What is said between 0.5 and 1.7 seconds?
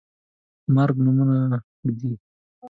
د مرګ نومونه